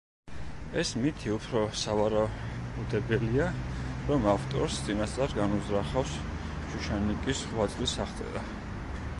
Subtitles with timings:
[0.83, 3.49] ეს მით უფრო სავარაუდებელია,
[4.09, 6.17] რომ ავტორს წინასწარ განუზრახავს
[6.73, 8.47] შუშანიკის ღვაწლის აღწერა.